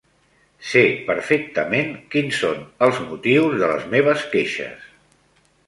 [0.69, 4.93] Sé perfectament quins són els motius de les meves queixes.